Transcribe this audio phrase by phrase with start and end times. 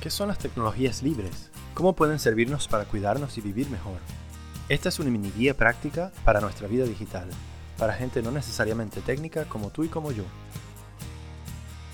[0.00, 1.50] ¿Qué son las tecnologías libres?
[1.74, 3.98] ¿Cómo pueden servirnos para cuidarnos y vivir mejor?
[4.68, 7.28] Esta es una mini guía práctica para nuestra vida digital,
[7.76, 10.22] para gente no necesariamente técnica como tú y como yo.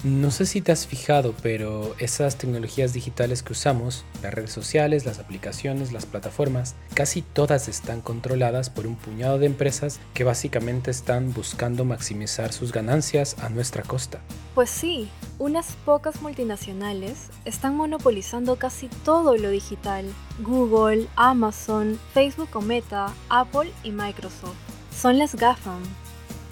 [0.04, 5.07] No sé si te has fijado, pero esas tecnologías digitales que usamos, las redes sociales,
[5.07, 10.91] las aplicaciones, las plataformas, casi todas están controladas por un puñado de empresas que básicamente
[10.91, 14.20] están buscando maximizar sus ganancias a nuestra costa.
[14.55, 20.05] Pues sí, unas pocas multinacionales están monopolizando casi todo lo digital.
[20.41, 24.52] Google, Amazon, Facebook o Meta, Apple y Microsoft.
[24.95, 25.82] Son las GAFAM,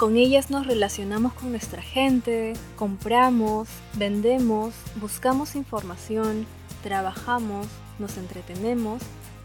[0.02, 6.45] con ellas nos relacionamos con nuestra gente, compramos, vendemos, buscamos información,
[6.83, 7.69] trabajamos,
[8.01, 9.01] nos entretenemos.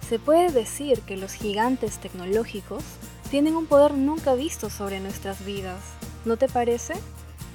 [0.10, 2.84] Se puede decir que los gigantes tecnológicos
[3.30, 5.78] tienen un poder nunca visto sobre nuestras vidas,
[6.26, 6.96] ¿no te parece?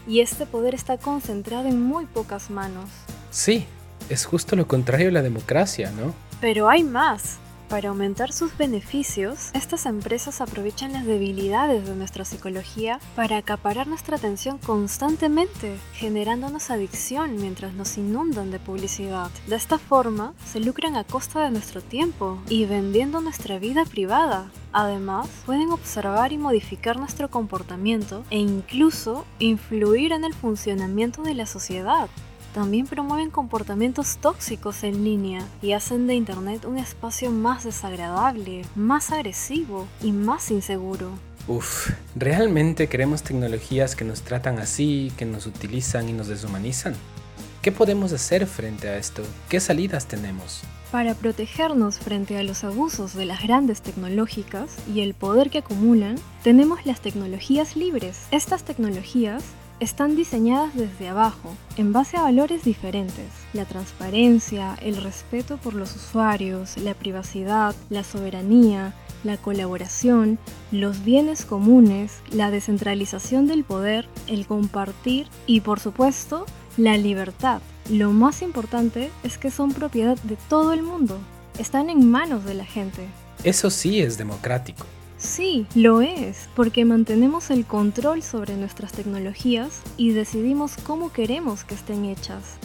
[0.07, 2.89] Y este poder está concentrado en muy pocas manos.
[3.33, 3.67] Sí,
[4.11, 6.15] es justo lo contrario a la democracia, ¿no?
[6.41, 7.39] Pero hay más.
[7.73, 14.19] Para aumentar sus beneficios, estas empresas aprovechan las debilidades de nuestra psicología para acaparar nuestra
[14.19, 19.31] atención constantemente, generándonos adicción mientras nos inundan de publicidad.
[19.47, 24.51] De esta forma, se lucran a costa de nuestro tiempo y vendiendo nuestra vida privada.
[24.75, 31.47] Además, pueden observar y modificar nuestro comportamiento e incluso influir en el funcionamiento de la
[31.47, 32.11] sociedad
[32.53, 39.11] también promueven comportamientos tóxicos en línea y hacen de Internet un espacio más desagradable, más
[39.11, 41.11] agresivo y más inseguro.
[41.49, 46.95] Uf, ¿realmente queremos tecnologías que nos tratan así, que nos utilizan y nos deshumanizan?
[47.63, 49.23] ¿Qué podemos hacer frente a esto?
[49.49, 50.63] ¿Qué salidas tenemos?
[50.91, 56.17] Para protegernos frente a los abusos de las grandes tecnológicas y el poder que acumulan,
[56.43, 58.27] tenemos las tecnologías libres.
[58.31, 59.43] Estas tecnologías
[59.83, 63.27] están diseñadas desde abajo, en base a valores diferentes.
[63.53, 68.95] La transparencia, el respeto por los usuarios, la privacidad, la soberanía,
[69.25, 70.39] la colaboración,
[70.71, 77.61] los bienes comunes, la descentralización del poder, el compartir y por supuesto la libertad.
[77.91, 81.19] Lo más importante es que son propiedad de todo el mundo.
[81.59, 83.09] Están en manos de la gente.
[83.43, 84.87] Eso sí es democrático.
[85.23, 91.77] Sí, lo es, porque mantenemos el control sobre nuestras tecnologías y decidimos cómo queremos que
[91.77, 92.59] estén hechas.